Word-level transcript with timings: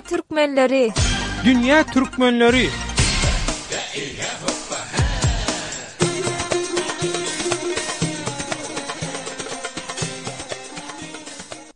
türkmenleri 0.00 0.90
Dünya 1.44 1.86
türkmenleri 1.86 2.68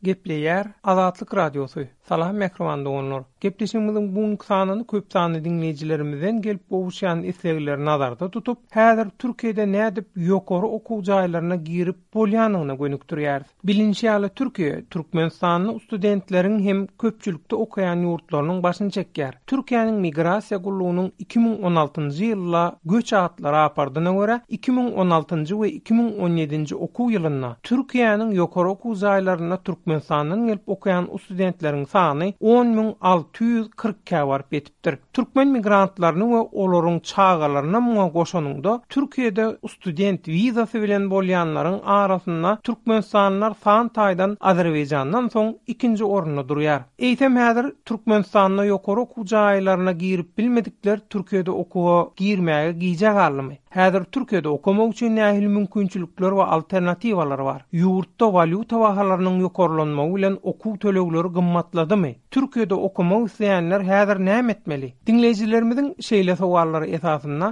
Gepleyer 0.02 0.66
Azatlık 0.84 1.34
Radyosu 1.36 1.80
Salah, 2.12 2.32
mekrumanda 2.32 2.88
onlar. 2.90 3.22
Geplisimizin 3.40 4.16
bu 4.16 4.22
nüksanını 4.30 4.86
köp 4.86 5.12
sanı 5.12 5.44
dinleyicilerimizden 5.44 6.42
gelip 6.42 6.70
boğuşan 6.70 7.22
isteklerini 7.22 7.84
nazarda 7.84 8.30
tutup, 8.30 8.58
hazır 8.70 9.08
Türkiye'de 9.18 9.62
nədib 9.64 9.92
edip 9.92 10.06
yokoru 10.16 10.66
oku 10.66 11.02
girip 11.02 11.64
girip 11.66 12.14
bolyanına 12.14 12.74
gönüktürüyer. 12.74 13.42
Bilinçiyalı 13.64 14.28
Türkmen 14.28 14.84
Türkmenistanlı 14.90 15.80
studentlerin 15.80 16.58
hem 16.58 16.86
köpçülükte 16.86 17.56
okuyan 17.56 17.96
yurtlarının 17.96 18.62
başını 18.62 18.90
çeker. 18.90 19.34
Türkiye'nin 19.46 19.94
migrasiya 19.94 20.62
kulluğunun 20.62 21.12
2016 21.18 22.00
yılla 22.24 22.76
göç 22.84 23.12
atlı 23.12 23.52
rapardına 23.52 24.40
2016 24.48 25.60
ve 25.62 25.70
2017 25.72 26.74
oku 26.74 27.10
yılına 27.10 27.56
Türkiye'nin 27.62 28.30
yokoru 28.30 28.70
oku 28.70 28.94
Türkmen 28.94 29.58
Türkmenistanlı 29.64 30.46
gelip 30.46 30.62
okuyan 30.68 31.08
studentlerin 31.28 31.84
san, 31.84 32.01
sany 32.02 32.26
10640 32.40 33.98
kawar 34.10 34.42
betipdir. 34.52 34.98
Türkmen 35.12 35.48
migrantlarını 35.48 36.24
we 36.36 36.56
olorun 36.62 36.98
çağalarına 37.00 37.80
muňa 37.88 38.06
goşanyňda 38.16 38.72
Türkiýede 38.94 39.46
student 39.74 40.22
wizasy 40.34 40.78
bilen 40.84 41.04
bolýanlaryň 41.14 41.78
arasynda 41.98 42.54
türkmen 42.68 43.00
sanlar 43.12 43.52
san 43.64 43.92
taýdan 44.00 44.36
Azerbaýjandan 44.52 45.30
soň 45.36 45.54
ikinji 45.74 46.04
orunda 46.14 46.46
durýar. 46.52 46.80
Eýtem 47.08 47.38
häzir 47.44 47.70
türkmen 47.90 48.26
sanyna 48.34 48.66
ýokary 48.72 49.04
okuw 49.06 49.26
jaýlaryna 49.36 49.96
girip 50.04 50.34
bilmedikler 50.38 51.00
Türkiýede 51.16 51.54
okuwa 51.64 51.98
girmäge 52.22 52.78
giýjek 52.84 53.22
alymy. 53.28 53.61
Häzir 53.72 54.04
Türkiýede 54.14 54.48
okamak 54.48 54.90
üçin 54.92 55.14
nähili 55.16 55.46
mümkinçilikler 55.52 56.30
we 56.38 56.42
alternatiwalar 56.54 57.40
bar. 57.44 57.60
Ýurtda 57.82 58.26
valyuta 58.34 58.80
bahalarynyň 58.82 59.38
ýokarlanmagy 59.46 60.10
bilen 60.16 60.34
okuw 60.50 60.74
tölegleri 60.82 61.30
gymmatladymy? 61.36 62.10
Türkiýede 62.36 62.74
okamak 62.88 63.24
isleýänler 63.30 63.84
häzir 63.90 64.20
näme 64.26 64.56
etmeli? 64.56 64.92
Dinleýijilerimiziň 65.06 65.88
şeýle 66.10 66.36
sowallary 66.42 66.92
esasynda 67.00 67.50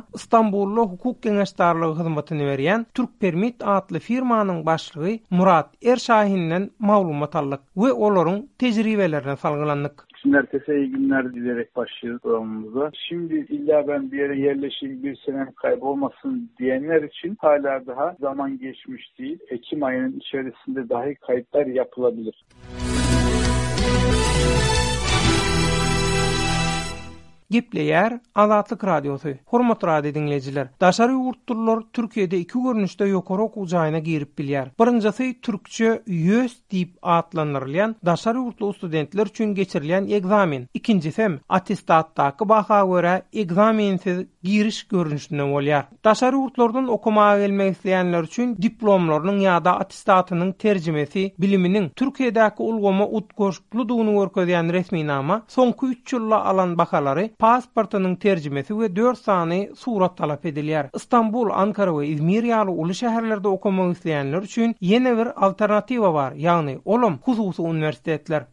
hukuk 0.76 1.22
kengeşdarlygy 1.22 2.02
hyzmatyny 2.02 2.44
berýän 2.54 2.84
Türk 2.94 3.10
Permit 3.20 3.62
adly 3.78 3.98
firmanyň 4.10 4.60
başlygy 4.66 5.16
Murat 5.30 5.72
Erşahin 5.82 6.46
bilen 6.48 6.70
maglumat 6.78 7.36
aldyk 7.36 7.60
we 7.74 7.92
olaryň 7.92 8.42
tejribelerinden 8.58 9.34
salgylandyk. 9.46 10.09
Bismillah, 10.24 10.68
iyi 10.78 10.90
günler 10.90 11.34
dilerek 11.34 11.76
başlıyoruz 11.76 12.20
programımıza. 12.22 12.90
Şimdi 13.08 13.34
illa 13.34 13.88
ben 13.88 14.12
bir 14.12 14.18
yere 14.18 14.40
yerleşeyim, 14.40 15.02
bir 15.02 15.16
sene 15.26 15.46
kaybolmasın 15.56 16.50
diyenler 16.58 17.02
için 17.02 17.36
hala 17.40 17.86
daha 17.86 18.16
zaman 18.20 18.58
geçmiş 18.58 19.18
değil. 19.18 19.38
Ekim 19.50 19.82
ayının 19.84 20.12
içerisinde 20.12 20.88
dahi 20.88 21.14
kayıtlar 21.14 21.66
yapılabilir. 21.66 22.44
Gipleyer 27.50 28.18
alatlık 28.34 28.84
Radyosu. 28.84 29.28
Hormat 29.46 29.84
Radyo 29.84 30.14
dinleyiciler. 30.14 30.68
Daşarı 30.80 31.12
yurtdurlar 31.12 31.78
Türkiye'de 31.92 32.38
iki 32.38 32.62
görünüşte 32.62 33.04
yokoro 33.06 33.50
kucayına 33.50 33.98
girip 33.98 34.38
bilyer. 34.38 34.68
Birincisi 34.80 35.40
Türkçe 35.42 36.02
yöz 36.06 36.60
deyip 36.72 36.90
adlanırlayan 37.02 37.96
daşarı 38.06 38.38
yurtlu 38.38 38.72
studentler 38.74 39.26
için 39.26 39.54
geçirilen 39.54 40.06
egzamin. 40.08 40.66
İkincisi 40.74 41.28
atistattaki 41.48 42.48
baka 42.48 42.86
göre 42.86 43.22
egzaminsiz 43.32 44.26
giriş 44.42 44.84
görünüşünde 44.88 45.42
olyar. 45.42 45.86
Daşarı 46.04 46.36
yurtlardan 46.36 46.88
okumağa 46.88 47.38
gelmek 47.38 47.76
isteyenler 47.76 48.22
için 48.22 48.56
diplomlarının 48.62 49.38
ya 49.40 49.64
da 49.64 49.80
atistatının 49.80 50.52
tercimesi 50.52 51.34
biliminin 51.38 51.88
Türkiye'deki 51.96 52.54
ulgoma 52.62 53.06
utkoşkluduğunu 53.08 54.22
örgü 54.22 54.40
resmi 54.72 55.06
nama 55.06 55.42
sonku 55.48 55.88
3 55.88 56.12
yılla 56.12 56.44
alan 56.44 56.78
bakaları 56.78 57.30
pasportynyň 57.40 58.16
terjimesi 58.22 58.74
we 58.76 58.88
4 58.96 59.16
sany 59.18 59.58
surat 59.82 60.16
talap 60.16 60.44
edilýär. 60.46 60.90
Istanbul, 60.98 61.50
Ankara 61.62 61.90
we 61.96 62.04
İzmir 62.06 62.44
ýaly 62.50 62.74
uly 62.84 62.94
şäherlerde 63.00 63.48
okumak 63.48 63.96
isleýänler 63.96 64.44
üçin 64.50 64.76
ýene 64.92 65.16
bir 65.22 65.28
alternatiwa 65.48 66.14
bar, 66.18 66.32
ýagny 66.48 66.78
olum 66.84 67.18
hususy 67.24 67.62
universitetler. 67.70 68.46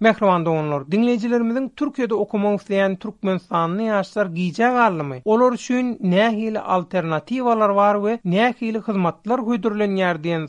Mehrewan 0.00 0.44
doğunlar, 0.46 0.90
dinleyicilerimizin 0.90 1.68
Türkiye'de 1.76 2.14
okumak 2.14 2.60
isteyen 2.60 2.96
Türkmen 2.96 3.36
sanlı 3.38 3.82
yaşlar 3.82 4.26
giyecek 4.26 4.66
halde 4.66 5.02
mı? 5.02 5.14
Olur 5.24 5.56
şuyn 5.56 5.98
ne 6.00 6.32
hili 6.36 6.58
alternativalar 6.60 7.68
var 7.68 8.04
ve 8.04 8.20
ne 8.24 8.54
hili 8.60 8.78
hizmetler 8.78 9.38
güydürülen 9.38 9.90
yer 9.96 10.24
diyen 10.24 10.46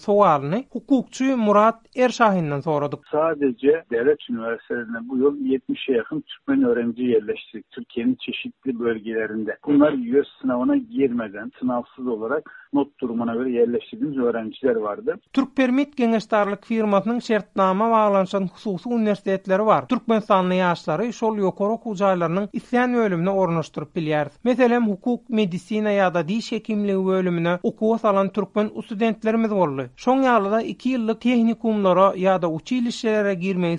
hukukçu 0.70 1.38
Murat 1.38 1.80
Erşahin'den 1.98 2.60
sorduk. 2.60 3.00
Sadece 3.12 3.84
devlet 3.92 4.30
üniversitelerine 4.30 4.98
bu 5.10 5.18
yol 5.18 5.36
70'e 5.38 5.94
yakın 5.96 6.22
Türkmen 6.22 6.64
öğrenci 6.64 7.04
yerleştirdik 7.04 7.72
Türkiye'nin 7.72 8.16
çeşitli 8.22 8.80
bölgelerinde. 8.80 9.58
Bunlar 9.68 9.92
yöz 9.94 10.28
sınavına 10.42 10.76
girmeden 10.78 11.52
sınavsız 11.60 12.08
olarak 12.08 12.52
not 12.74 13.00
durumuna 13.00 13.34
göre 13.34 13.52
yerleştirdiğimiz 13.52 14.18
öğrenciler 14.20 14.76
vardı. 14.76 15.16
Türk 15.34 15.56
Permit 15.56 15.98
Genişdarlık 15.98 16.66
Firmasının 16.66 17.20
şerttnama 17.20 17.92
bağlanışan 17.92 18.48
hususu 18.54 18.90
üniversite 18.92 19.39
leri 19.48 19.66
var. 19.66 19.88
Türkmen 19.88 20.22
ýaşlary, 20.50 21.12
şol 21.14 21.38
ýokoro 21.40 21.76
kucaýlaryny 21.84 22.48
isleýän 22.60 22.94
öýlümine 22.96 23.30
ornaşdyryp 23.30 23.96
bilýär. 23.98 24.28
Meselem, 24.44 24.86
hukuk, 24.88 25.30
medisina 25.30 25.90
ýa-da 25.90 26.28
diş 26.28 26.52
hekimligi 26.52 27.06
bölümine 27.06 27.60
okuw 27.64 27.98
salan 27.98 28.30
türkmen 28.30 28.70
studentlerimiz 28.86 29.52
bolaly. 29.52 29.86
Şoň 29.98 30.26
ýa-da 30.26 30.62
2 30.62 30.90
yıllık 30.90 31.22
tehnikumlara 31.22 32.14
ýa-da 32.14 32.50
3 32.54 32.72
ýylyşlara 32.72 33.34
girme 33.34 33.78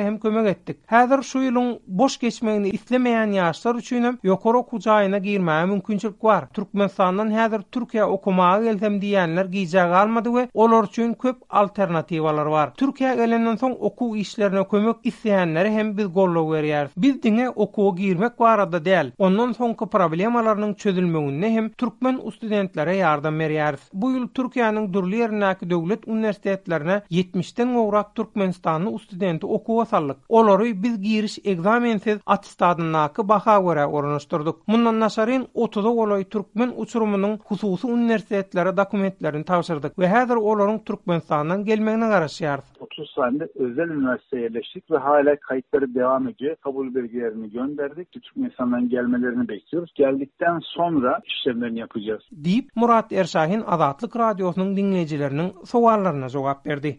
hem 0.00 0.18
kömek 0.18 0.46
etdik. 0.46 0.76
Häzir 0.92 1.22
şu 1.22 1.38
ýylyň 1.38 1.78
boş 1.86 2.18
geçmegini 2.18 2.68
islemeýän 2.68 3.30
ýaşlar 3.40 3.76
üçin 3.78 4.02
ýokoro 4.24 4.60
kucaýyna 4.68 5.18
girme 5.18 5.66
mümkinçiligi 5.66 6.22
bar. 6.22 6.46
Türkmen 6.48 6.86
sanndan 6.86 7.30
häzir 7.34 7.60
Turkiýe 7.72 8.02
okumaga 8.02 8.64
gelsem 8.64 9.00
diýenler 9.00 9.46
gijäga 9.50 10.00
ve 10.34 10.48
ol 10.54 10.72
ortsyn 10.72 11.14
köp 11.14 11.36
alternatiwalary 11.50 12.50
bar. 12.50 12.68
Turkiýe 12.68 13.16
gelenden 13.16 13.56
soň 13.56 13.74
okuw 13.78 14.16
işlerine 14.18 14.64
kömek 14.68 14.99
isyanlary 15.04 15.68
hem 15.70 15.96
biz 15.96 16.14
gollaw 16.14 16.52
berýär. 16.56 16.88
Biz 16.96 17.20
diňe 17.22 17.48
okuwa 17.54 17.94
girmek 17.96 18.38
barada 18.38 18.80
däl. 18.84 19.10
Ondan 19.18 19.52
soňky 19.52 19.86
problemalarynyň 19.86 20.74
çözülmegini 20.74 21.48
hem 21.56 21.68
türkmen 21.68 22.16
studentlere 22.36 22.94
ýardam 22.98 23.38
berýär. 23.40 23.74
Bu 23.92 24.10
ýyl 24.12 24.28
Türkiýanyň 24.34 24.86
durly 24.92 25.20
ýerindäki 25.22 25.68
döwlet 25.70 26.06
uniwersitetlerine 26.08 27.00
70-den 27.10 27.74
gowrak 27.74 28.14
türkmenistanly 28.14 28.98
studenti 29.04 29.46
okuwa 29.46 29.84
salyk. 29.84 30.16
Olary 30.28 30.74
biz 30.82 31.00
giriş 31.02 31.38
egzamensiz 31.44 32.18
atstadynaky 32.26 33.22
baha 33.28 33.58
görä 33.62 33.86
oranyşdyrdyk. 33.86 34.54
Mundan 34.66 35.00
näşarin 35.00 35.44
30-da 35.54 35.88
golay 35.90 36.24
türkmen 36.24 36.72
uçurumynyň 36.76 37.38
hususy 37.48 37.86
uniwersitetlere 37.86 38.76
dokumentlerini 38.76 39.44
tapşyrdyk 39.44 39.94
we 39.94 40.06
häzir 40.08 40.36
olaryň 40.36 40.84
türkmenistandan 40.84 41.64
gelmegine 41.64 42.04
garaşýar. 42.04 42.58
30 42.80 43.10
sanly 43.10 43.48
özel 43.54 43.88
üniversiteye 43.88 44.42
yerleşdik. 44.42 44.89
ve 44.90 44.96
hale 44.98 45.36
kayıtları 45.36 45.94
devam 45.94 46.28
ediyor. 46.28 46.56
Kabul 46.64 46.94
belgelerini 46.94 47.50
gönderdik. 47.50 48.12
Küçük 48.12 48.36
insanların 48.36 48.88
gelmelerini 48.88 49.48
bekliyoruz. 49.48 49.92
Geldikten 49.94 50.60
sonra 50.64 51.20
işlemlerini 51.26 51.78
yapacağız. 51.78 52.22
Deyip 52.32 52.68
Murat 52.76 53.12
Ersahin 53.12 53.62
Azatlık 53.66 54.16
Radyosu'nun 54.16 54.76
dinleyicilerinin 54.76 55.52
sovarlarına 55.64 56.28
cevap 56.28 56.66
verdi. 56.66 56.96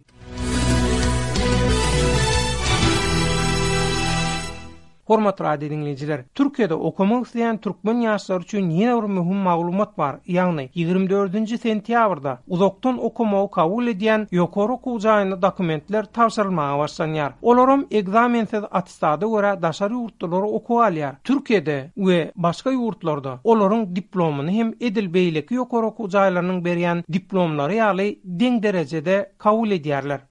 Hormat 5.06 5.42
radio 5.42 5.69
dinleyiciler, 5.69 6.21
Türkiye'de 6.36 6.74
okumak 6.74 7.25
isteyen 7.25 7.57
Türkmen 7.57 7.94
yaşlar 7.94 8.42
için 8.42 8.69
yine 8.69 8.98
bir 9.03 9.07
mühim 9.07 9.36
maglumat 9.36 10.00
var. 10.00 10.15
Yani 10.27 10.69
24. 10.75 11.59
sentyabrda 11.62 12.39
uzaktan 12.48 13.03
okumağı 13.06 13.51
kabul 13.51 13.88
edeyen 13.88 14.27
yokoru 14.31 14.81
kucayını 14.81 15.42
dokumentler 15.42 16.06
tavsarılmaya 16.06 16.77
başlanyar. 16.77 17.33
Olorum 17.42 17.88
egzamensiz 17.92 18.63
atistadı 18.71 19.25
vera 19.25 19.62
daşarı 19.62 19.94
yurtluları 19.94 20.45
oku 20.45 20.80
alyar. 20.81 21.15
Türkiye'de 21.24 21.92
ve 21.97 22.31
başka 22.36 22.71
yurtlarda 22.71 23.39
olorun 23.44 23.95
diplomunu 23.95 24.50
hem 24.50 24.74
edil 24.81 25.13
beylik 25.13 25.51
yokoru 25.51 25.95
kucaylarının 25.95 26.65
beriyen 26.65 27.04
diplomları 27.13 27.74
yali 27.74 28.19
den 28.24 28.63
derecede 28.63 29.31
kabul 29.38 29.71
ediyarlar. 29.71 30.21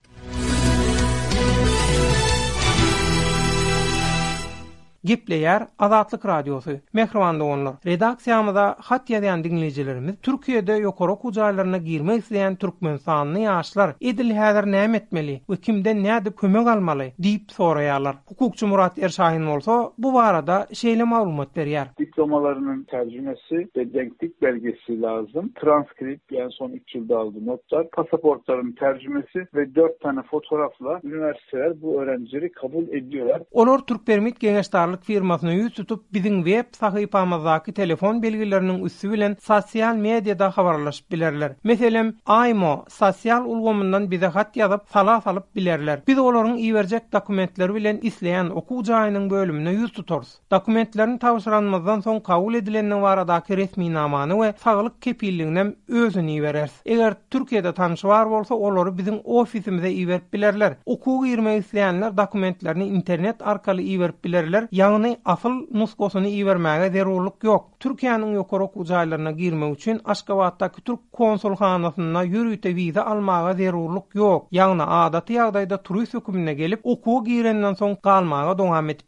Gipleyer 5.04 5.62
Azatlık 5.78 6.26
Radyosu 6.26 6.70
Mehrivanda 6.92 7.44
onlu 7.44 7.74
Redaksiyamıza 7.86 8.76
hat 8.82 9.10
yadayan 9.10 9.44
dinleyicilerimiz 9.44 10.14
Türkiye'de 10.22 10.72
yokoro 10.72 11.18
kucaylarına 11.18 11.76
girme 11.76 12.16
isteyen 12.16 12.56
Türkmen 12.56 12.96
sanlı 12.96 13.38
yağışlar 13.38 13.94
Edil 14.00 14.30
hader 14.30 14.66
neyem 14.66 14.94
etmeli 14.94 15.40
ve 15.50 15.56
kimden 15.56 16.04
ne 16.04 16.14
adı 16.14 16.36
kömök 16.36 16.66
almalı 16.66 17.04
deyip 17.18 17.50
sorayarlar 17.52 18.16
Hukukçu 18.28 18.66
Murat 18.66 18.98
Erşahin 18.98 19.46
olsa 19.46 19.92
bu 19.98 20.14
varada 20.14 20.66
şeyle 20.72 21.04
malumat 21.04 21.56
veriyar 21.56 21.88
Diplomalarının 21.98 22.82
tercümesi 22.82 23.68
ve 23.76 23.92
denklik 23.94 24.42
belgesi 24.42 25.00
lazım 25.02 25.52
Transkript 25.60 26.32
en 26.32 26.48
son 26.48 26.70
3 26.70 26.94
yılda 26.94 27.18
aldı 27.18 27.46
notlar 27.46 27.90
Pasaportların 27.90 28.72
tercümesi 28.72 29.46
ve 29.54 29.74
4 29.74 30.00
tane 30.00 30.22
fotoğrafla 30.22 31.00
üniversiteler 31.04 31.82
bu 31.82 32.02
öğrencileri 32.02 32.52
kabul 32.52 32.88
ediyorlar 32.88 33.42
Onur 33.52 33.78
Türk 33.78 34.06
Permit 34.06 34.40
Genestarlı 34.40 34.89
hamkarlyk 34.90 35.04
firmasyny 35.10 35.54
ýüz 35.60 35.72
tutup 35.74 36.02
biziň 36.12 36.40
web 36.44 36.74
sahypamyzdaky 36.76 37.72
telefon 37.74 38.20
belgilerini 38.22 38.74
üssü 38.86 39.12
bilen 39.12 39.36
sosial 39.40 39.96
mediada 39.96 40.50
habarlaşyp 40.50 41.10
bilerler. 41.12 41.52
Meselem 41.64 42.14
Aimo 42.26 42.84
sosial 42.88 43.44
ulgamyndan 43.44 44.10
bize 44.10 44.26
hat 44.26 44.56
ýazyp 44.56 44.80
sala 44.92 45.20
salyp 45.20 45.54
bilerler. 45.56 46.00
Biz 46.08 46.18
olaryň 46.18 46.56
iýerjek 46.56 47.12
dokumentleri 47.12 47.74
bilen 47.74 48.00
isleýän 48.02 48.50
okuwjaýynyň 48.50 49.28
bölümine 49.30 49.70
ýüz 49.74 49.92
tutarys. 49.92 50.32
Dokumentlerini 50.50 51.18
tawşyranmazdan 51.18 52.00
soň 52.00 52.22
kabul 52.22 52.54
edilenden 52.54 53.02
baradaky 53.02 53.56
resmi 53.56 53.92
namany 53.94 54.32
we 54.32 54.54
saglyk 54.64 55.00
kepilliginem 55.02 55.74
özüni 55.88 56.42
bereris. 56.42 56.72
Eger 56.86 57.14
Türkiýede 57.30 57.74
tanışy 57.74 58.06
bar 58.08 58.30
bolsa, 58.30 58.54
olary 58.54 58.90
biziň 58.98 59.20
ofisimize 59.24 59.88
iýerip 59.92 60.32
bilerler. 60.32 60.74
Oku 60.86 61.24
girmek 61.26 61.62
isleýänler 61.64 62.16
dokumentlerini 62.16 62.86
internet 62.86 63.42
arkaly 63.46 63.82
iýerip 63.94 64.24
bilerler. 64.24 64.66
yağını 64.80 65.16
asıl 65.34 65.54
nuskosunu 65.80 66.26
iyi 66.26 66.46
vermeye 66.46 66.90
zerurluk 66.96 67.44
yok. 67.44 67.62
Türkiye'nin 67.80 68.32
yokorok 68.40 68.76
uzaylarına 68.76 69.30
girme 69.40 69.72
için 69.76 70.00
Aşkavat'taki 70.04 70.80
Türk 70.84 71.00
konsulhanasına 71.12 72.22
yürüte 72.34 72.70
vize 72.76 73.00
almaya 73.12 73.52
zerurluk 73.54 74.14
yok. 74.14 74.46
Yağına 74.50 74.86
adatı 75.04 75.32
yağdayda 75.32 75.76
turist 75.82 76.14
hükümüne 76.14 76.54
gelip 76.54 76.80
okuğu 76.84 77.24
girenden 77.24 77.72
son 77.74 77.94
kalmaya 77.94 78.58
donam 78.58 78.88
etip 78.90 79.06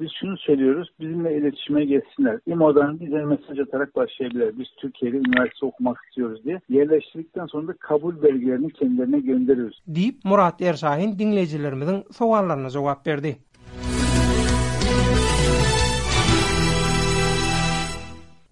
Biz 0.00 0.10
şunu 0.20 0.36
söylüyoruz, 0.46 0.88
bizimle 1.00 1.36
iletişime 1.38 1.84
geçsinler. 1.84 2.36
İmo'dan 2.46 3.00
bize 3.00 3.24
mesaj 3.32 3.58
atarak 3.66 3.94
başlayabilir. 3.96 4.58
Biz 4.58 4.66
Türkiye'de 4.76 5.16
üniversite 5.16 5.66
okumak 5.66 5.98
istiyoruz 6.08 6.40
diye. 6.44 6.60
Yerleştirdikten 6.68 7.46
sonra 7.46 7.68
da 7.68 7.72
kabul 7.76 8.22
belgelerini 8.22 8.72
kendilerine 8.72 9.20
gönderiyoruz. 9.20 9.82
Deyip 9.86 10.16
Murat 10.24 10.62
Erşahin 10.62 11.18
dinleyicilerimizin 11.18 12.04
sorularına 12.12 12.70
cevap 12.70 13.06
verdi. 13.06 13.36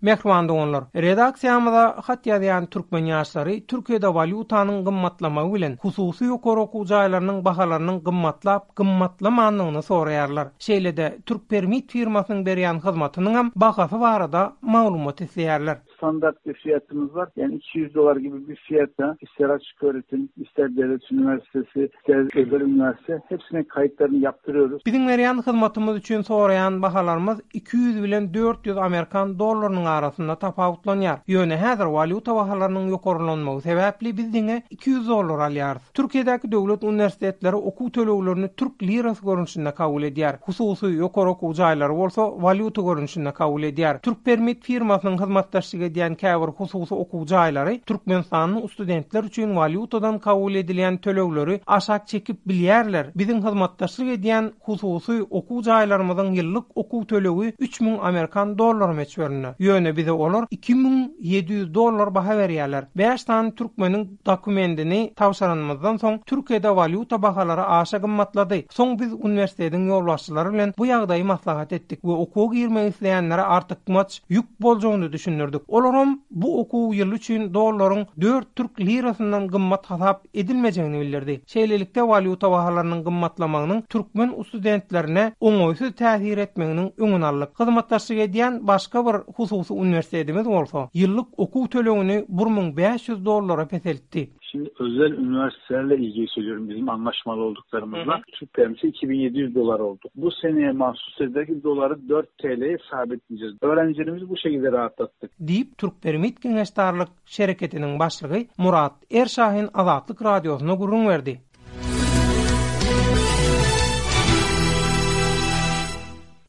Mehmanda 0.08 0.52
oňulur. 0.56 0.85
Redaksiýamyza 1.05 1.81
hat 2.08 2.26
ýazýan 2.31 2.69
türkmen 2.75 3.08
ýaşlary 3.11 3.56
Türkiýede 3.73 4.12
walýutaňyň 4.19 4.79
gymmatlamagy 4.87 5.50
bilen 5.56 5.75
hususy 5.82 6.29
ýokary 6.29 6.62
okuw 6.67 6.85
jaýlarynyň 6.93 7.40
bahalarynyň 7.49 7.99
gymmatlap, 8.06 8.64
gymmatlamaýandygyna 8.81 9.82
soraýarlar. 9.90 10.52
Şeýle 10.69 10.94
de 11.02 11.11
türk 11.32 11.44
permit 11.55 11.93
firmasynyň 11.96 12.44
berýän 12.50 12.81
hyzmatynyň 12.87 13.38
hem 13.40 13.52
bahasy 13.67 14.00
barada 14.06 14.46
maglumat 14.76 15.20
isleýärler. 15.26 15.82
standart 15.99 16.47
bir 16.47 16.55
fiyatımız 16.55 17.15
var. 17.15 17.29
Yani 17.37 17.55
200 17.55 17.95
dolar 17.95 18.17
gibi 18.17 18.49
bir 18.49 18.56
fiyata 18.56 19.17
ister 19.21 19.49
açık 19.49 19.83
öğretim, 19.83 20.29
ister 20.37 20.77
devlet 20.77 21.12
üniversitesi, 21.12 21.89
ister 21.99 22.39
özel 22.47 22.61
üniversite 22.61 23.23
hepsine 23.29 23.65
kayıtlarını 23.65 24.17
yaptırıyoruz. 24.17 24.83
Bizim 24.87 25.09
veriyan 25.09 25.39
hizmetimiz 25.39 25.97
için 25.97 26.21
sorayan 26.23 26.83
bahalarımız 26.83 27.41
200 27.55 28.03
bilen 28.03 28.35
400 28.35 28.77
Amerikan 28.77 29.39
dolarının 29.39 29.85
arasında 29.85 30.35
tapavutlanıyor. 30.35 31.19
Yöne 31.27 31.56
hazır 31.56 31.85
valuta 31.85 32.35
bahalarının 32.37 32.89
yokorlanmağı 32.89 33.61
sebeple 33.61 34.17
biz 34.17 34.33
dine 34.33 34.62
200 34.71 35.09
dolar 35.09 35.39
alıyoruz. 35.50 35.83
Türkiye'deki 35.95 36.53
devlet 36.53 36.83
üniversiteleri 36.85 37.56
oku 37.56 37.93
tölüğülerini 37.93 38.50
Türk 38.56 38.83
lirası 38.83 39.25
görünüşünde 39.25 39.75
kabul 39.75 40.03
ediyor. 40.03 40.31
Hususu 40.43 40.91
yokor 40.91 41.27
oku 41.27 41.49
ucayları 41.49 41.93
olsa 41.93 42.43
valuta 42.43 42.83
görünüşünde 42.83 43.33
kabul 43.33 43.62
ediyor. 43.62 43.99
Türk 44.03 44.25
permit 44.25 44.65
firmasının 44.65 45.19
hizmettaşlığı 45.19 45.88
edýän 45.88 46.17
käbir 46.23 46.52
hususy 46.58 46.94
okuw 46.94 47.25
jaýlary 47.32 47.76
Türkmenistanyň 47.87 48.69
studentler 48.73 49.26
üçin 49.31 49.52
valyutadan 49.56 50.19
kabul 50.26 50.55
edilýän 50.62 50.99
tölewleri 51.05 51.61
aşak 51.67 52.06
çekip 52.08 52.40
bilýärler. 52.49 53.06
Biziň 53.19 53.38
hyzmatdaşlyk 53.46 54.11
edýän 54.19 54.50
hususy 54.67 55.17
okuw 55.40 55.62
jaýlarymyzyň 55.70 56.31
ýyllyk 56.38 56.64
okuw 56.82 57.02
tölewi 57.12 57.49
3000 57.64 57.99
amerikan 58.08 58.55
dollar 58.58 58.90
meçberini. 59.00 59.55
Ýöne 59.64 59.94
bize 59.96 60.12
olar 60.12 60.46
2700 60.50 61.75
dollar 61.75 62.14
baha 62.14 62.35
berýärler. 62.43 62.85
5 62.96 63.25
tan 63.25 63.50
türkmeniň 63.58 64.02
dokumentini 64.26 65.00
tawşaranmazdan 65.17 65.96
soň 66.05 66.19
Türkiýede 66.31 66.75
valyuta 66.76 67.23
bahalary 67.23 67.64
aşa 67.81 67.99
gymmatlady. 67.99 68.61
Soň 68.79 68.99
biz 69.00 69.12
universitetiň 69.12 69.88
ýollaşçylary 69.93 70.52
bilen 70.56 70.75
bu 70.79 70.87
ýagdaýy 70.87 71.23
maslahat 71.32 71.73
etdik 71.73 72.00
we 72.02 72.12
okuw 72.26 72.52
girmek 72.56 72.93
isleýänlere 72.93 73.44
artyk 73.58 73.88
maç 73.88 74.23
ýük 74.31 74.46
boljagyny 74.62 75.08
düşündürdik. 75.12 75.62
olorum 75.78 76.20
bu 76.30 76.60
oku 76.60 76.90
yıl 76.94 77.12
üçün 77.12 77.54
dolların 77.54 78.06
4 78.20 78.56
Türk 78.56 78.80
lirasından 78.80 79.48
gımmat 79.48 79.86
hasap 79.86 80.25
edilmeceğini 80.34 81.00
bildirdi. 81.00 81.42
Şeylilikte 81.46 82.02
valyuta 82.02 82.50
vahalarının 82.50 83.04
gımmatlamanın 83.04 83.80
Türkmen 83.82 84.32
usudentlerine 84.36 85.32
onoysu 85.40 85.84
tähir 85.84 86.40
etmenin 86.40 86.94
ünün 86.98 87.20
allık. 87.20 87.54
Kızmattaşı 87.54 88.14
ediyen 88.14 88.66
başka 88.66 89.06
bir 89.06 89.19
hususu 89.36 89.75
üniversitedimiz 89.75 90.46
olsa 90.46 90.88
yıllık 90.94 91.38
oku 91.38 91.69
tölöğünü 91.69 92.25
1500 92.28 93.25
dolara 93.26 93.66
peseltti. 93.66 94.30
Şimdi 94.50 94.71
özel 94.79 95.12
üniversitelerle 95.12 95.97
ilgili 95.99 96.29
söylüyorum 96.29 96.69
bizim 96.69 96.89
anlaşmalı 96.89 97.41
olduklarımızla. 97.43 98.23
Türk 98.33 98.55
PMC 98.55 98.89
2700 98.89 99.55
dolar 99.55 99.81
olduk. 99.81 100.11
Bu 100.17 100.31
seneye 100.31 100.73
mahsus 100.73 101.19
doları 101.65 102.09
4 102.09 102.39
TL'ye 102.39 102.77
sabitleyeceğiz. 102.91 103.55
Öğrencilerimizi 103.61 104.29
bu 104.29 104.37
şekilde 104.37 104.73
rahatlattık. 104.73 105.31
Deyip 105.41 105.79
Türk 105.79 106.03
Permit 106.03 106.43
Güneştarlık 106.43 107.09
Şereketinin 107.27 107.99
başlığı 107.99 108.29
Murat 108.59 108.93
Erşahin 109.12 109.69
Azatlık 109.75 110.23
Radyosu'na 110.25 110.75
gurur 110.75 111.09
verdi. 111.09 111.41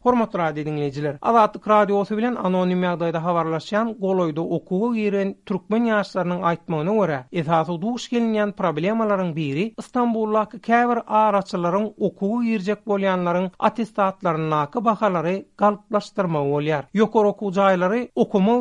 Hormatra 0.10 0.56
dinleyiciler, 0.56 1.18
Azatlık 1.22 1.68
Radyosu 1.70 2.18
bilen 2.18 2.36
anonim 2.44 2.82
ýagdaýda 2.84 3.20
habarlaşýan 3.22 3.90
Goloýda 4.06 4.42
okuw 4.58 4.86
giren 4.96 5.34
türkmen 5.50 5.84
ýaşlarynyň 5.90 6.40
aýtmagyna 6.52 6.96
görä, 7.00 7.18
esasy 7.42 7.76
duş 7.84 8.08
gelinýän 8.14 8.54
problemalaryň 8.62 9.30
biri 9.36 9.66
Istanbuldaky 9.84 10.58
käbir 10.70 11.02
araçlaryň 11.22 11.86
okuw 12.10 12.34
girjek 12.48 12.82
bolýanlaryň 12.88 13.46
attestatlarynyňky 13.70 14.82
nakı 14.82 15.44
galplaşdyrmagy 15.64 16.50
bolýar. 16.54 16.84
Ýokary 17.00 17.28
okuw 17.36 17.52
jaýlary 17.60 18.02
okuma 18.16 18.58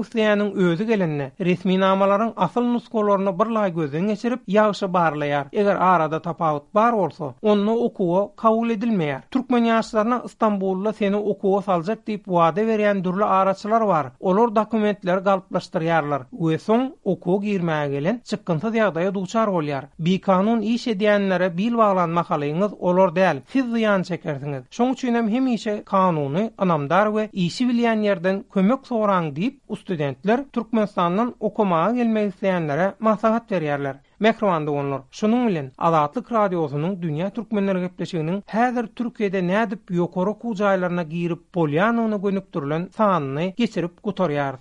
özü 0.68 0.84
gelinne, 0.84 1.32
resmi 1.40 1.78
namalaryň 1.80 2.32
asyl 2.36 2.66
nuskalaryny 2.74 3.32
birlaý 3.40 3.70
gözden 3.74 4.06
geçirip 4.12 4.40
ýagşy 4.48 4.86
barlaýar. 4.98 5.46
Eger 5.52 5.76
arada 5.76 6.20
tapawut 6.22 6.74
bar 6.74 6.92
bolsa, 6.92 7.32
onu 7.42 7.72
okuw 7.88 8.36
kabul 8.36 8.70
edilmeýär. 8.70 9.20
Türkmen 9.30 9.64
ýaşlaryna 9.64 10.22
seni 10.28 10.92
seni 10.98 11.16
hukuka 11.40 11.62
salacak 11.62 12.06
deyip 12.06 12.24
wade 12.28 12.66
beren 12.66 13.04
dürlü 13.04 13.24
araçlar 13.24 13.80
var. 13.80 14.06
olor 14.20 14.54
dokumentleri 14.56 15.24
kalıplaştırıyarlar. 15.24 16.22
Ve 16.32 16.58
son 16.58 16.96
hukuka 17.04 17.46
girmeye 17.46 17.88
gelen 17.88 18.20
çıkıntı 18.24 18.72
diyağdaya 18.72 19.14
duçar 19.14 19.46
olyar. 19.46 19.84
Bi 19.98 20.20
kanun 20.20 20.60
iş 20.60 20.86
edeyenlere 20.88 21.58
bil 21.58 21.76
bağlanmak 21.76 22.30
alayınız 22.30 22.74
olur 22.78 23.14
değil. 23.14 23.40
Siz 23.52 23.70
ziyan 23.72 24.02
çekersiniz. 24.02 24.62
Şoň 24.70 24.92
üçin 24.92 25.14
hem 25.14 25.28
hem 25.28 25.82
kanuni, 25.84 26.50
anamdar 26.58 27.16
ve 27.16 27.28
işi 27.32 27.68
bilyen 27.68 28.00
yerden 28.00 28.44
kömök 28.54 28.86
soran 28.86 29.36
deyip 29.36 29.60
studentler 29.80 30.44
Türkmenistan'dan 30.52 31.34
okumağa 31.40 31.90
gelmek 31.92 32.34
isteyenlere 32.34 32.94
masahat 33.00 33.52
veriyarlar. 33.52 33.96
Mehrwanda 34.20 34.70
onlar. 34.70 35.00
Şunun 35.10 35.48
bilen 35.48 35.72
Azatlyk 35.78 36.26
radiosunyň 36.32 37.02
Dünya 37.02 37.30
türkmenleri 37.30 37.78
gepleşiginiň 37.80 38.40
häzir 38.54 38.86
Türkiýede 39.00 39.40
nädip 39.52 39.82
ýokary 39.90 40.32
kuzaýlaryna 40.42 41.04
girip 41.08 41.42
bolýan 41.54 41.98
ony 42.00 42.18
gönüp 42.24 42.52
durulan 42.52 42.90
sanyny 42.96 43.54
geçirip 43.56 44.02
gutaryar. 44.04 44.56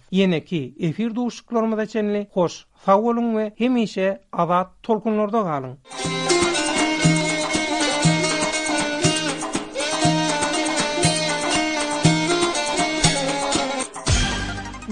ki, 0.45 0.75
efir 0.79 1.15
duşuklarymyza 1.15 1.85
çenli 1.85 2.27
hoş. 2.33 2.65
Sag 2.85 3.03
ve 3.17 3.53
hemişe 3.57 4.21
Azat 4.33 4.67
tolkunlarda 4.83 5.37
galyň. 5.37 5.75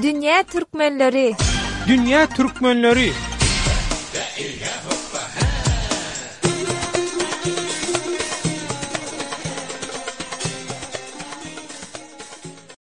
Dünya 0.02 0.44
Türkmenleri 0.44 1.34
Dünya 1.88 2.26
Türkmenleri 2.26 3.35